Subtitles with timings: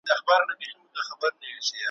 [0.09, 1.71] راته راوړی لیک مي رویبار دی `